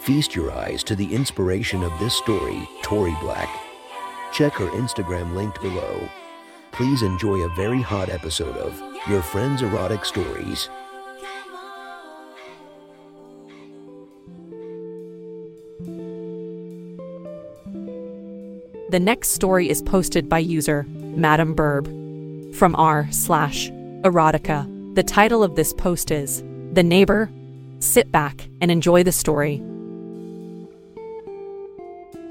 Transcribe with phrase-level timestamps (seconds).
[0.00, 3.48] Feast your eyes to the inspiration of this story, Tori Black.
[4.32, 6.08] Check her Instagram linked below.
[6.72, 10.70] Please enjoy a very hot episode of Your Friend's Erotic Stories.
[18.90, 23.68] The next story is posted by user Madam Burb from r slash
[24.02, 24.94] erotica.
[24.94, 27.30] The title of this post is The Neighbor.
[27.80, 29.62] Sit back and enjoy the story.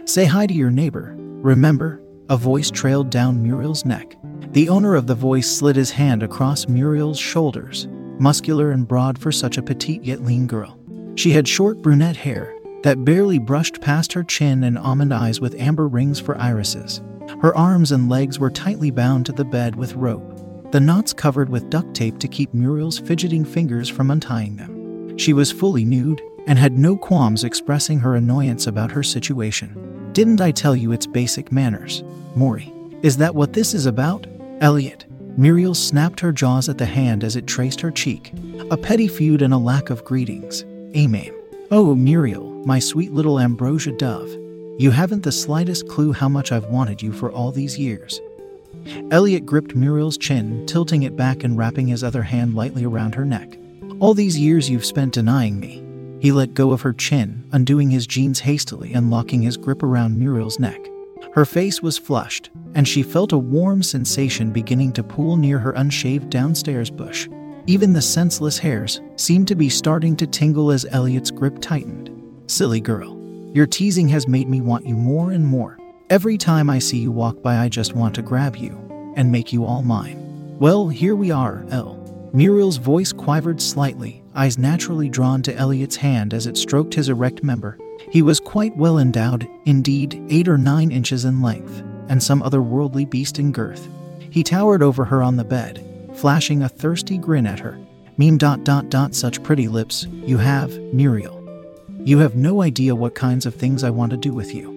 [0.08, 1.16] Say hi to your neighbor.
[1.18, 4.16] Remember, a voice trailed down Muriel's neck.
[4.54, 9.34] The owner of the voice slid his hand across Muriel's shoulders, muscular and broad for
[9.34, 10.80] such a petite yet lean girl.
[11.16, 15.60] She had short brunette hair that barely brushed past her chin and almond eyes with
[15.60, 17.02] amber rings for irises.
[17.42, 21.50] Her arms and legs were tightly bound to the bed with rope, the knots covered
[21.50, 25.18] with duct tape to keep Muriel's fidgeting fingers from untying them.
[25.18, 29.97] She was fully nude and had no qualms expressing her annoyance about her situation.
[30.18, 32.04] Didn't I tell you it's basic manners?
[32.34, 32.74] Maury,
[33.04, 34.26] is that what this is about?
[34.62, 35.06] Elliot.
[35.38, 38.34] Muriel snapped her jaws at the hand as it traced her cheek.
[38.72, 40.66] A petty feud and a lack of greetings.
[40.98, 41.32] Amen.
[41.70, 44.28] Oh, Muriel, my sweet little ambrosia dove.
[44.80, 48.20] You haven't the slightest clue how much I've wanted you for all these years.
[49.12, 53.24] Elliot gripped Muriel's chin, tilting it back and wrapping his other hand lightly around her
[53.24, 53.56] neck.
[54.00, 55.87] All these years you've spent denying me.
[56.20, 60.18] He let go of her chin, undoing his jeans hastily and locking his grip around
[60.18, 60.80] Muriel's neck.
[61.34, 65.72] Her face was flushed, and she felt a warm sensation beginning to pool near her
[65.74, 67.28] unshaved downstairs bush.
[67.68, 72.10] Even the senseless hairs seemed to be starting to tingle as Elliot's grip tightened.
[72.48, 73.16] Silly girl,
[73.54, 75.78] your teasing has made me want you more and more.
[76.10, 79.52] Every time I see you walk by, I just want to grab you and make
[79.52, 80.58] you all mine.
[80.58, 81.97] Well, here we are, Elle.
[82.34, 87.44] Muriel's voice quivered slightly, eyes naturally drawn to Elliot's hand as it stroked his erect
[87.44, 87.78] member.
[88.12, 93.10] He was quite well endowed, indeed, eight or nine inches in length, and some otherworldly
[93.10, 93.88] beast in girth.
[94.30, 95.84] He towered over her on the bed,
[96.14, 97.80] flashing a thirsty grin at her.
[98.18, 101.44] Meme dot dot dot such pretty lips you have, Muriel.
[102.00, 104.76] You have no idea what kinds of things I want to do with you.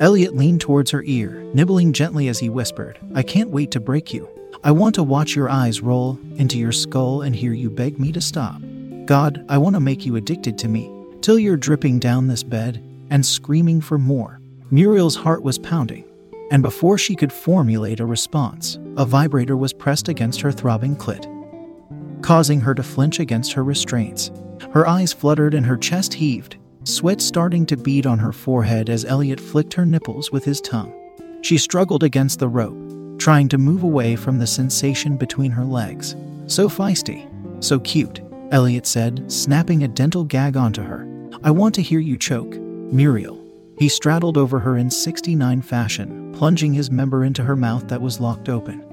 [0.00, 4.12] Elliot leaned towards her ear, nibbling gently as he whispered, I can't wait to break
[4.12, 4.28] you.
[4.66, 8.10] I want to watch your eyes roll into your skull and hear you beg me
[8.10, 8.60] to stop.
[9.04, 12.82] God, I want to make you addicted to me, till you're dripping down this bed
[13.10, 14.40] and screaming for more.
[14.72, 16.04] Muriel's heart was pounding,
[16.50, 21.30] and before she could formulate a response, a vibrator was pressed against her throbbing clit,
[22.20, 24.32] causing her to flinch against her restraints.
[24.72, 29.04] Her eyes fluttered and her chest heaved, sweat starting to bead on her forehead as
[29.04, 30.92] Elliot flicked her nipples with his tongue.
[31.42, 32.76] She struggled against the rope,
[33.26, 36.14] trying to move away from the sensation between her legs.
[36.46, 37.26] So feisty,
[37.58, 38.20] so cute,
[38.52, 41.04] Elliot said, snapping a dental gag onto her.
[41.42, 43.44] I want to hear you choke, Muriel.
[43.80, 48.20] He straddled over her in 69 fashion, plunging his member into her mouth that was
[48.20, 48.84] locked open.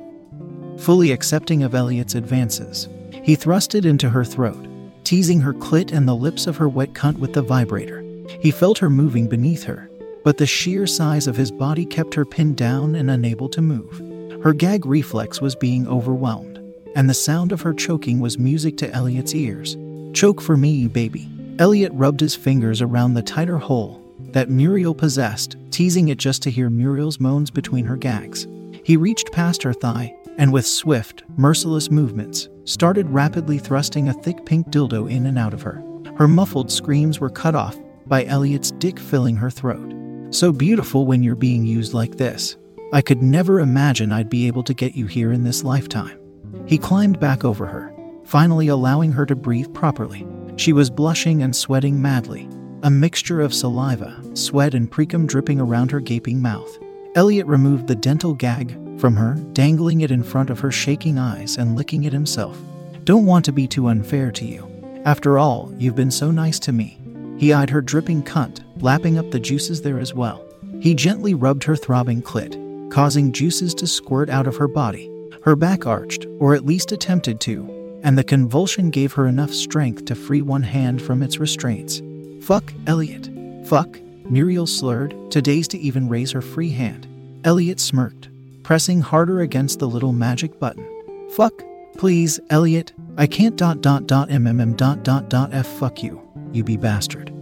[0.79, 4.65] Fully accepting of Elliot's advances, he thrust it into her throat,
[5.03, 8.03] teasing her clit and the lips of her wet cunt with the vibrator.
[8.39, 9.91] He felt her moving beneath her,
[10.23, 14.12] but the sheer size of his body kept her pinned down and unable to move.
[14.43, 16.59] Her gag reflex was being overwhelmed,
[16.95, 19.77] and the sound of her choking was music to Elliot's ears.
[20.13, 21.29] Choke for me, baby.
[21.59, 24.01] Elliot rubbed his fingers around the tighter hole
[24.33, 28.45] that Muriel possessed, teasing it just to hear Muriel's moans between her gags.
[28.83, 34.45] He reached past her thigh and, with swift, merciless movements, started rapidly thrusting a thick
[34.45, 35.81] pink dildo in and out of her.
[36.17, 37.77] Her muffled screams were cut off
[38.07, 39.93] by Elliot's dick filling her throat.
[40.31, 42.57] So beautiful when you're being used like this.
[42.93, 46.19] I could never imagine I'd be able to get you here in this lifetime.
[46.67, 47.91] He climbed back over her,
[48.23, 50.27] finally allowing her to breathe properly.
[50.57, 52.47] She was blushing and sweating madly,
[52.83, 56.77] a mixture of saliva, sweat, and precum dripping around her gaping mouth.
[57.15, 61.57] Elliot removed the dental gag from her, dangling it in front of her shaking eyes
[61.57, 62.61] and licking it himself.
[63.05, 64.69] Don't want to be too unfair to you.
[65.03, 66.99] After all, you've been so nice to me.
[67.39, 70.45] He eyed her dripping cunt, lapping up the juices there as well.
[70.79, 72.59] He gently rubbed her throbbing clit,
[72.93, 75.09] causing juices to squirt out of her body.
[75.41, 80.05] Her back arched, or at least attempted to, and the convulsion gave her enough strength
[80.05, 82.03] to free one hand from its restraints.
[82.43, 83.31] Fuck, Elliot.
[83.65, 83.99] Fuck,
[84.29, 87.07] Muriel slurred, too dazed to even raise her free hand.
[87.43, 88.29] Elliot smirked,
[88.61, 90.87] pressing harder against the little magic button.
[91.31, 91.63] Fuck,
[91.97, 92.93] please, Elliot.
[93.17, 97.33] I can't dot dot dot mmm dot dot dot f fuck you, you be bastard.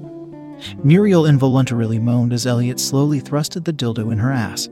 [0.81, 4.69] Muriel involuntarily moaned as Elliot slowly thrusted the dildo in her ass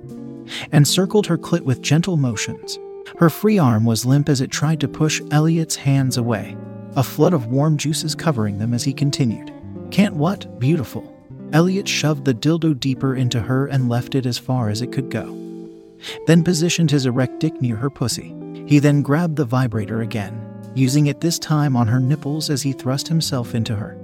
[0.71, 2.79] and circled her clit with gentle motions.
[3.17, 6.55] Her free arm was limp as it tried to push Elliot's hands away,
[6.95, 9.51] a flood of warm juices covering them as he continued.
[9.91, 10.59] Can't what?
[10.59, 11.15] Beautiful.
[11.51, 15.09] Elliot shoved the dildo deeper into her and left it as far as it could
[15.09, 15.35] go.
[16.27, 18.35] Then positioned his erect dick near her pussy.
[18.67, 20.39] He then grabbed the vibrator again,
[20.75, 23.97] using it this time on her nipples as he thrust himself into her,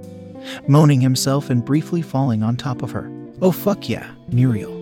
[0.66, 3.10] moaning himself and briefly falling on top of her.
[3.40, 4.74] Oh fuck yeah, Muriel.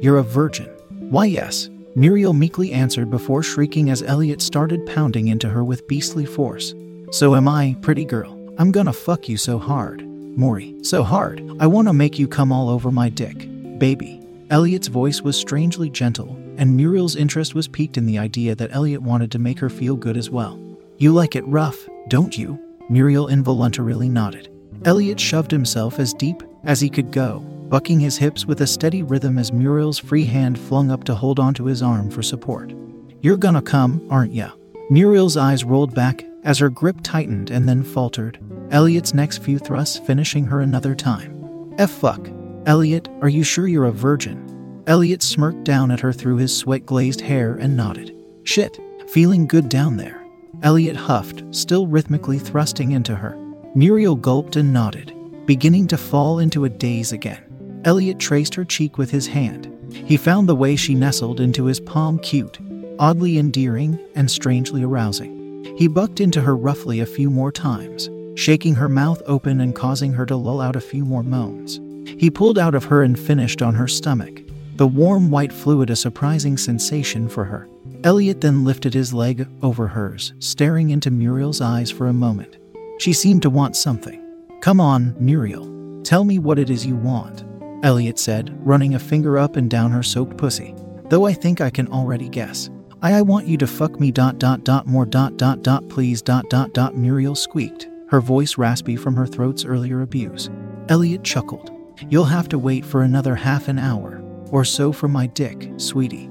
[0.00, 0.71] You're a virgin.
[1.12, 6.24] Why yes, Muriel meekly answered before shrieking as Elliot started pounding into her with beastly
[6.24, 6.74] force.
[7.10, 8.32] So am I, pretty girl.
[8.56, 10.00] I'm gonna fuck you so hard.
[10.38, 11.46] Maury, so hard.
[11.60, 13.46] I wanna make you come all over my dick.
[13.78, 14.22] Baby.
[14.48, 19.02] Elliot's voice was strangely gentle, and Muriel's interest was piqued in the idea that Elliot
[19.02, 20.58] wanted to make her feel good as well.
[20.96, 22.58] You like it rough, don't you?
[22.88, 24.48] Muriel involuntarily nodded.
[24.86, 29.02] Elliot shoved himself as deep as he could go, bucking his hips with a steady
[29.02, 32.74] rhythm as Muriel's free hand flung up to hold onto his arm for support.
[33.22, 34.50] You're gonna come, aren't ya?
[34.90, 38.38] Muriel's eyes rolled back as her grip tightened and then faltered,
[38.70, 41.72] Elliot's next few thrusts finishing her another time.
[41.78, 42.28] F fuck.
[42.66, 44.82] Elliot, are you sure you're a virgin?
[44.86, 48.14] Elliot smirked down at her through his sweat glazed hair and nodded.
[48.44, 48.78] Shit,
[49.08, 50.22] feeling good down there.
[50.62, 53.34] Elliot huffed, still rhythmically thrusting into her.
[53.74, 55.14] Muriel gulped and nodded,
[55.46, 57.42] beginning to fall into a daze again.
[57.84, 59.68] Elliot traced her cheek with his hand.
[59.92, 62.58] He found the way she nestled into his palm cute,
[62.98, 65.74] oddly endearing, and strangely arousing.
[65.76, 70.12] He bucked into her roughly a few more times, shaking her mouth open and causing
[70.12, 71.80] her to lull out a few more moans.
[72.18, 74.42] He pulled out of her and finished on her stomach,
[74.76, 77.68] the warm white fluid a surprising sensation for her.
[78.04, 82.56] Elliot then lifted his leg over hers, staring into Muriel's eyes for a moment.
[82.98, 84.20] She seemed to want something.
[84.60, 86.02] Come on, Muriel.
[86.02, 87.44] Tell me what it is you want,
[87.82, 90.74] Elliot said, running a finger up and down her soaked pussy.
[91.08, 92.70] Though I think I can already guess.
[93.02, 96.22] I, I want you to fuck me dot dot dot more dot dot dot please
[96.22, 100.48] dot dot dot Muriel squeaked, her voice raspy from her throat's earlier abuse.
[100.88, 101.70] Elliot chuckled.
[102.08, 106.30] You'll have to wait for another half an hour or so for my dick, sweetie.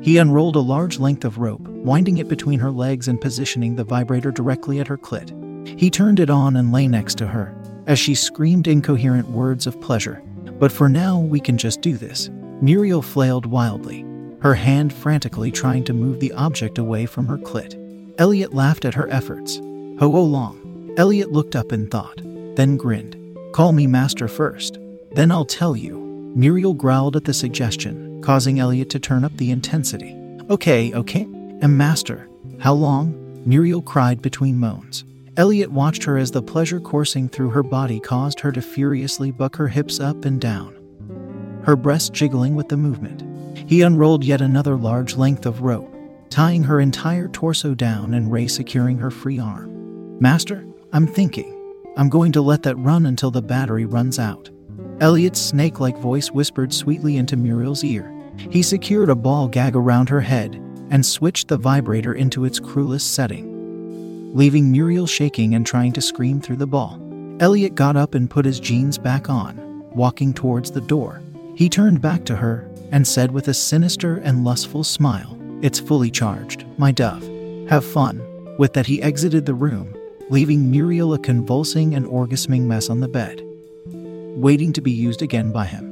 [0.00, 3.84] He unrolled a large length of rope, winding it between her legs and positioning the
[3.84, 5.78] vibrator directly at her clit.
[5.78, 7.54] He turned it on and lay next to her,
[7.86, 10.22] as she screamed incoherent words of pleasure.
[10.62, 12.30] But for now, we can just do this.
[12.60, 14.04] Muriel flailed wildly,
[14.42, 17.74] her hand frantically trying to move the object away from her clit.
[18.18, 19.56] Elliot laughed at her efforts.
[19.56, 20.94] Ho long.
[20.96, 22.22] Elliot looked up in thought,
[22.54, 23.16] then grinned.
[23.52, 24.78] Call me master first.
[25.10, 25.98] Then I'll tell you.
[26.36, 30.16] Muriel growled at the suggestion, causing Elliot to turn up the intensity.
[30.48, 31.22] Okay, okay.
[31.22, 32.28] And master.
[32.60, 33.42] How long?
[33.44, 35.02] Muriel cried between moans.
[35.38, 39.56] Elliot watched her as the pleasure coursing through her body caused her to furiously buck
[39.56, 40.76] her hips up and down,
[41.64, 43.24] her breasts jiggling with the movement.
[43.66, 45.90] He unrolled yet another large length of rope,
[46.28, 50.18] tying her entire torso down and Ray securing her free arm.
[50.20, 51.58] Master, I'm thinking.
[51.96, 54.50] I'm going to let that run until the battery runs out.
[55.00, 58.12] Elliot's snake like voice whispered sweetly into Muriel's ear.
[58.50, 60.54] He secured a ball gag around her head
[60.90, 63.51] and switched the vibrator into its cruelest setting,
[64.32, 66.98] leaving Muriel shaking and trying to scream through the ball.
[67.40, 71.20] Elliot got up and put his jeans back on, walking towards the door.
[71.54, 76.10] He turned back to her and said with a sinister and lustful smile, It's fully
[76.10, 77.22] charged, my dove.
[77.68, 78.22] Have fun.
[78.58, 79.94] With that, he exited the room,
[80.30, 83.42] leaving Muriel a convulsing and orgasming mess on the bed,
[83.86, 85.91] waiting to be used again by him.